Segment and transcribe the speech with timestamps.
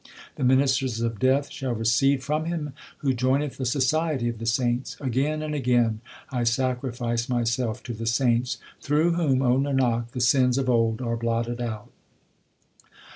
[0.35, 2.73] The ministers of Death shall recede from him
[3.05, 8.07] who joineth the society of the saints; Again and again I sacrifice myself to the
[8.07, 11.91] saints, Through whom, O Nanak, the sins of old are blotted out.